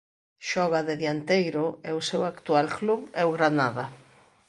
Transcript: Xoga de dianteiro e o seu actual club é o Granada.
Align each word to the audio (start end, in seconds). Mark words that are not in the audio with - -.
Xoga 0.49 0.79
de 0.87 0.95
dianteiro 1.01 1.65
e 1.89 1.91
o 1.99 2.05
seu 2.09 2.21
actual 2.33 2.65
club 2.77 3.01
é 3.21 3.23
o 3.29 3.33
Granada. 3.37 3.85